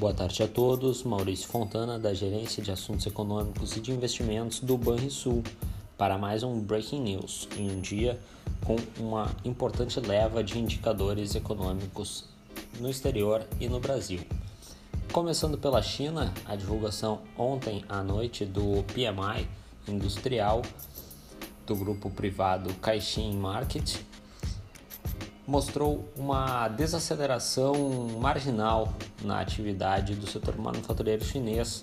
Boa 0.00 0.14
tarde 0.14 0.42
a 0.42 0.48
todos. 0.48 1.02
Maurício 1.02 1.46
Fontana, 1.46 1.98
da 1.98 2.14
Gerência 2.14 2.62
de 2.62 2.72
Assuntos 2.72 3.04
Econômicos 3.04 3.76
e 3.76 3.80
de 3.80 3.92
Investimentos 3.92 4.60
do 4.60 4.78
Banrisul, 4.78 5.42
para 5.98 6.16
mais 6.16 6.42
um 6.42 6.58
Breaking 6.58 7.02
News 7.02 7.46
em 7.54 7.70
um 7.70 7.82
dia 7.82 8.18
com 8.64 8.76
uma 8.98 9.30
importante 9.44 10.00
leva 10.00 10.42
de 10.42 10.58
indicadores 10.58 11.34
econômicos 11.34 12.24
no 12.80 12.88
exterior 12.88 13.46
e 13.60 13.68
no 13.68 13.78
Brasil. 13.78 14.20
Começando 15.12 15.58
pela 15.58 15.82
China, 15.82 16.32
a 16.46 16.56
divulgação 16.56 17.20
ontem 17.36 17.84
à 17.86 18.02
noite 18.02 18.46
do 18.46 18.82
PMI 18.94 19.46
industrial 19.86 20.62
do 21.66 21.76
grupo 21.76 22.08
privado 22.08 22.72
Caixin 22.76 23.36
Market 23.36 23.98
mostrou 25.50 26.08
uma 26.16 26.68
desaceleração 26.68 27.74
marginal 28.20 28.94
na 29.20 29.40
atividade 29.40 30.14
do 30.14 30.24
setor 30.24 30.56
manufatureiro 30.56 31.24
chinês, 31.24 31.82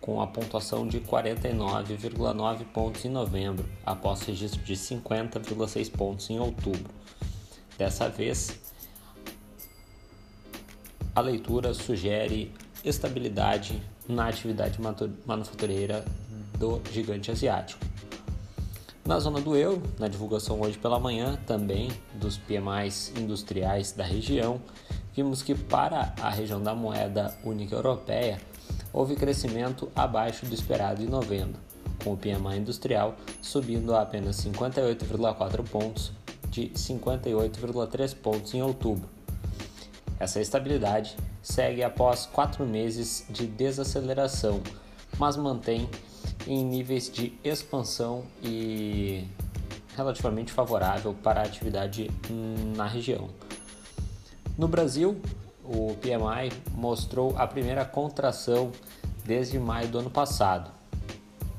com 0.00 0.22
a 0.22 0.26
pontuação 0.26 0.88
de 0.88 0.98
49,9 0.98 2.64
pontos 2.72 3.04
em 3.04 3.10
novembro, 3.10 3.68
após 3.84 4.22
registro 4.22 4.62
de 4.62 4.72
50,6 4.72 5.92
pontos 5.92 6.30
em 6.30 6.40
outubro. 6.40 6.90
Dessa 7.76 8.08
vez, 8.08 8.58
a 11.14 11.20
leitura 11.20 11.74
sugere 11.74 12.50
estabilidade 12.82 13.82
na 14.08 14.28
atividade 14.28 14.78
manufatureira 15.26 16.02
do 16.58 16.80
gigante 16.90 17.30
asiático. 17.30 17.91
Na 19.04 19.18
zona 19.18 19.40
do 19.40 19.56
euro, 19.56 19.82
na 19.98 20.06
divulgação 20.06 20.60
hoje 20.60 20.78
pela 20.78 21.00
manhã, 21.00 21.36
também 21.44 21.90
dos 22.14 22.38
PMIs 22.38 23.12
industriais 23.16 23.90
da 23.90 24.04
região, 24.04 24.60
vimos 25.12 25.42
que 25.42 25.56
para 25.56 26.14
a 26.22 26.30
região 26.30 26.62
da 26.62 26.72
moeda 26.72 27.36
única 27.42 27.74
europeia 27.74 28.40
houve 28.92 29.16
crescimento 29.16 29.90
abaixo 29.96 30.46
do 30.46 30.54
esperado 30.54 31.02
em 31.02 31.06
novembro, 31.06 31.60
com 32.04 32.12
o 32.12 32.16
PMI 32.16 32.58
industrial 32.58 33.16
subindo 33.40 33.92
a 33.92 34.02
apenas 34.02 34.36
58,4 34.36 35.68
pontos 35.68 36.12
de 36.48 36.68
58,3 36.68 38.14
pontos 38.14 38.54
em 38.54 38.62
outubro. 38.62 39.08
Essa 40.20 40.40
estabilidade 40.40 41.16
segue 41.42 41.82
após 41.82 42.26
quatro 42.26 42.64
meses 42.64 43.26
de 43.28 43.48
desaceleração, 43.48 44.62
mas 45.18 45.36
mantém 45.36 45.88
em 46.46 46.64
níveis 46.64 47.10
de 47.10 47.38
expansão 47.44 48.24
e 48.42 49.26
relativamente 49.96 50.52
favorável 50.52 51.14
para 51.14 51.40
a 51.40 51.44
atividade 51.44 52.10
na 52.76 52.86
região. 52.86 53.28
No 54.56 54.68
Brasil, 54.68 55.20
o 55.64 55.94
PMI 55.94 56.52
mostrou 56.74 57.34
a 57.36 57.46
primeira 57.46 57.84
contração 57.84 58.72
desde 59.24 59.58
maio 59.58 59.88
do 59.88 59.98
ano 59.98 60.10
passado, 60.10 60.70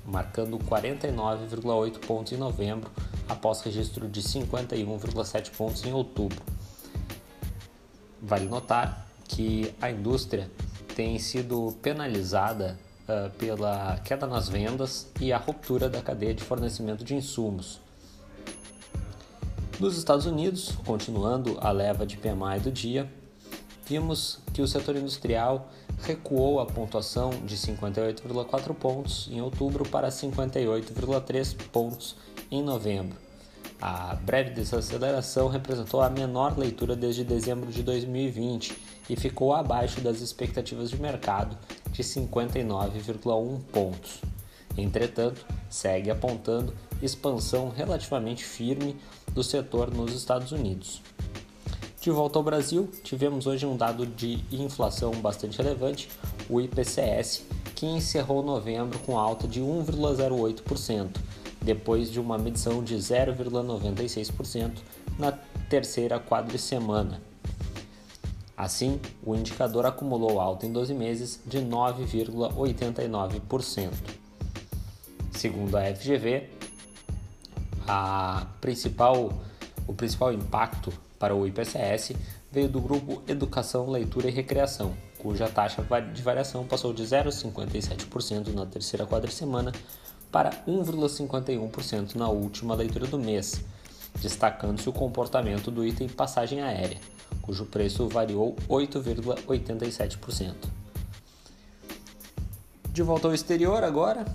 marcando 0.06 0.58
49,8 0.60 2.00
pontos 2.00 2.34
em 2.34 2.38
novembro, 2.38 2.92
após 3.28 3.62
registro 3.62 4.08
de 4.08 4.22
51,7 4.22 5.52
pontos 5.52 5.86
em 5.86 5.94
outubro. 5.94 6.42
Vale 8.22 8.46
notar 8.46 9.08
que 9.28 9.74
a 9.82 9.90
indústria 9.90 10.52
tem 10.96 11.18
sido 11.18 11.76
penalizada 11.82 12.78
uh, 13.08 13.30
pela 13.38 13.98
queda 14.04 14.28
nas 14.28 14.50
vendas 14.50 15.12
e 15.20 15.32
a 15.32 15.38
ruptura 15.38 15.90
da 15.90 16.02
cadeia 16.02 16.34
de 16.34 16.44
fornecimento 16.44 17.04
de 17.04 17.16
insumos. 17.16 17.80
Nos 19.80 19.98
Estados 19.98 20.26
Unidos, 20.26 20.74
continuando 20.86 21.58
a 21.60 21.72
leva 21.72 22.06
de 22.06 22.18
PMI 22.18 22.60
do 22.62 22.72
dia, 22.72 23.12
vimos 23.86 24.40
que 24.54 24.62
o 24.62 24.68
setor 24.68 24.96
industrial 24.96 25.70
recuou 26.02 26.60
a 26.60 26.66
pontuação 26.66 27.32
de 27.46 27.58
58,4 27.58 28.74
pontos 28.74 29.30
em 29.32 29.42
outubro 29.42 29.88
para 29.88 30.10
58,3 30.10 31.56
pontos 31.72 32.16
em 32.52 32.62
novembro. 32.62 33.18
A 33.86 34.16
breve 34.16 34.52
desaceleração 34.52 35.50
representou 35.50 36.02
a 36.02 36.10
menor 36.10 36.58
leitura 36.58 36.96
desde 36.96 37.22
dezembro 37.22 37.70
de 37.70 37.84
2020 37.84 38.78
e 39.10 39.16
ficou 39.18 39.54
abaixo 39.54 40.00
das 40.00 40.22
expectativas 40.22 40.90
de 40.90 41.02
mercado 41.02 41.58
de 41.92 42.02
59,1 42.02 43.60
pontos. 43.74 44.22
Entretanto, 44.78 45.46
segue 45.70 46.10
apontando 46.10 46.74
expansão 47.02 47.72
relativamente 47.76 48.46
firme 48.46 48.96
do 49.34 49.44
setor 49.44 49.94
nos 49.94 50.16
Estados 50.16 50.54
Unidos. 50.54 51.02
De 52.00 52.10
volta 52.10 52.40
ao 52.40 52.44
Brasil, 52.44 52.90
tivemos 53.04 53.46
hoje 53.48 53.66
um 53.66 53.76
dado 53.76 54.06
de 54.06 54.46
inflação 54.50 55.12
bastante 55.12 55.58
relevante, 55.58 56.08
o 56.50 56.62
IPCS, 56.62 57.44
que 57.76 57.86
encerrou 57.86 58.44
novembro 58.44 58.98
com 59.00 59.20
alta 59.20 59.46
de 59.46 59.60
1,08%, 59.60 61.10
depois 61.64 62.12
de 62.12 62.20
uma 62.20 62.38
medição 62.38 62.84
de 62.84 62.96
0,96% 62.96 64.80
na 65.18 65.32
terceira 65.70 66.20
quadricemana. 66.20 67.22
Assim, 68.56 69.02
o 69.26 69.34
indicador 69.36 69.84
acumulou 69.86 70.40
alta 70.40 70.66
em 70.66 70.72
12 70.72 70.94
meses 70.94 71.42
de 71.46 71.60
9,89%. 71.60 73.92
Segundo 75.32 75.76
a 75.76 75.84
FGV, 75.96 76.50
a 77.88 78.46
principal, 78.62 79.34
o 79.88 79.94
principal 79.94 80.32
impacto 80.32 80.94
para 81.18 81.36
o 81.36 81.48
IPCS 81.48 82.12
veio 82.52 82.70
do 82.70 82.80
grupo 82.80 83.24
Educação, 83.28 83.90
Leitura 83.90 84.30
e 84.30 84.32
Recreação, 84.32 84.94
cuja 85.18 85.50
taxa 85.50 85.84
de 86.14 86.22
variação 86.22 86.64
passou 86.66 86.94
de 86.94 87.02
0,57% 87.04 88.54
na 88.54 88.68
terceira 88.68 89.08
quadricemana 89.08 89.72
para 90.34 90.50
1,51% 90.68 92.16
na 92.16 92.28
última 92.28 92.74
leitura 92.74 93.06
do 93.06 93.20
mês, 93.20 93.64
destacando-se 94.20 94.90
o 94.90 94.92
comportamento 94.92 95.70
do 95.70 95.86
item 95.86 96.10
passagem 96.10 96.60
aérea, 96.60 96.98
cujo 97.44 97.68
preço 97.68 98.10
variou 98.10 98.56
8,87%. 98.68 100.56
De 102.92 103.04
volta 103.04 103.28
ao 103.28 103.34
exterior 103.36 103.84
agora, 103.84 104.26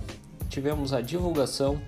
tivemos 0.49 0.93
a 0.93 1.01
divulgação 1.01 1.81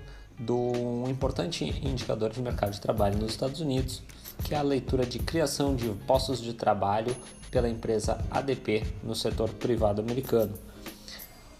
um 0.50 1.08
importante 1.08 1.64
indicador 1.64 2.30
de 2.30 2.42
mercado 2.42 2.72
de 2.72 2.80
trabalho 2.80 3.18
nos 3.18 3.30
Estados 3.30 3.60
Unidos, 3.60 4.02
que 4.44 4.54
é 4.54 4.58
a 4.58 4.62
leitura 4.62 5.06
de 5.06 5.20
criação 5.20 5.74
de 5.74 5.88
postos 6.06 6.40
de 6.40 6.52
trabalho 6.52 7.14
pela 7.50 7.68
empresa 7.68 8.18
ADP 8.30 8.82
no 9.02 9.14
setor 9.14 9.50
privado 9.50 10.02
americano. 10.02 10.52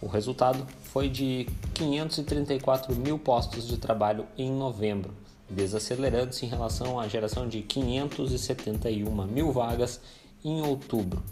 O 0.02 0.08
resultado 0.08 0.66
foi 0.82 1.08
de 1.08 1.46
534 1.74 2.92
mil 2.96 3.20
postos 3.20 3.68
de 3.68 3.76
trabalho 3.76 4.26
em 4.36 4.50
novembro, 4.50 5.14
desacelerando-se 5.48 6.44
em 6.44 6.48
relação 6.48 6.98
à 6.98 7.06
geração 7.06 7.48
de 7.48 7.62
571 7.62 9.26
mil 9.28 9.52
vagas 9.52 10.00
em 10.44 10.60
outubro. 10.60 11.22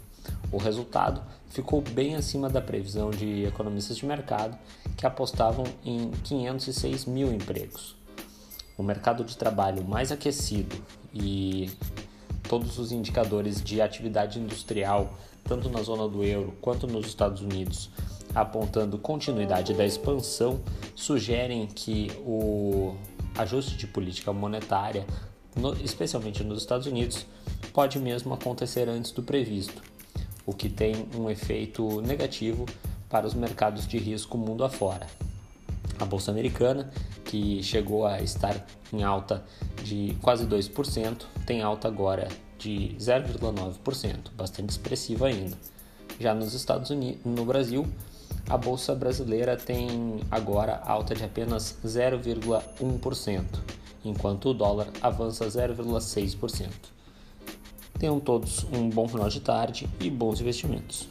O 0.53 0.57
resultado 0.57 1.21
ficou 1.49 1.81
bem 1.81 2.15
acima 2.15 2.49
da 2.49 2.61
previsão 2.61 3.09
de 3.09 3.43
economistas 3.43 3.97
de 3.97 4.05
mercado, 4.05 4.57
que 4.95 5.05
apostavam 5.05 5.65
em 5.83 6.09
506 6.23 7.05
mil 7.05 7.29
empregos. 7.33 7.97
O 8.77 8.83
mercado 8.83 9.25
de 9.25 9.35
trabalho 9.35 9.83
mais 9.83 10.13
aquecido 10.13 10.77
e 11.13 11.69
todos 12.47 12.79
os 12.79 12.93
indicadores 12.93 13.61
de 13.61 13.81
atividade 13.81 14.39
industrial, 14.39 15.13
tanto 15.43 15.69
na 15.69 15.81
zona 15.81 16.07
do 16.07 16.23
euro 16.23 16.53
quanto 16.61 16.87
nos 16.87 17.07
Estados 17.07 17.41
Unidos, 17.41 17.89
apontando 18.33 18.97
continuidade 18.97 19.73
da 19.73 19.85
expansão, 19.85 20.61
sugerem 20.95 21.67
que 21.67 22.11
o 22.25 22.95
ajuste 23.37 23.75
de 23.75 23.87
política 23.87 24.31
monetária, 24.33 25.05
no, 25.55 25.73
especialmente 25.81 26.43
nos 26.43 26.59
Estados 26.59 26.87
Unidos, 26.87 27.25
pode 27.73 27.99
mesmo 27.99 28.33
acontecer 28.33 28.87
antes 28.89 29.11
do 29.11 29.23
previsto, 29.23 29.81
o 30.45 30.53
que 30.53 30.69
tem 30.69 31.07
um 31.15 31.29
efeito 31.29 32.01
negativo 32.01 32.65
para 33.09 33.27
os 33.27 33.33
mercados 33.33 33.87
de 33.87 33.97
risco 33.97 34.37
mundo 34.37 34.63
afora. 34.63 35.07
A 35.99 36.05
bolsa 36.05 36.31
americana, 36.31 36.89
que 37.25 37.61
chegou 37.61 38.05
a 38.05 38.21
estar 38.21 38.65
em 38.91 39.03
alta 39.03 39.43
de 39.83 40.17
quase 40.21 40.45
2%, 40.47 41.25
tem 41.45 41.61
alta 41.61 41.87
agora 41.87 42.27
de 42.57 42.95
0,9%, 42.99 44.31
bastante 44.35 44.69
expressiva 44.69 45.27
ainda. 45.27 45.57
Já 46.19 46.33
nos 46.33 46.53
Estados 46.53 46.89
Unidos, 46.89 47.21
no 47.25 47.45
Brasil, 47.45 47.87
a 48.49 48.57
bolsa 48.57 48.93
brasileira 48.95 49.55
tem 49.55 50.21
agora 50.29 50.81
alta 50.85 51.15
de 51.15 51.23
apenas 51.23 51.77
0,1%, 51.85 53.45
enquanto 54.03 54.49
o 54.49 54.53
dólar 54.53 54.87
avança 55.01 55.45
0,6%. 55.45 56.69
Tenham 57.99 58.19
todos 58.19 58.65
um 58.73 58.89
bom 58.89 59.07
final 59.07 59.29
de 59.29 59.39
tarde 59.39 59.87
e 59.99 60.09
bons 60.09 60.41
investimentos. 60.41 61.07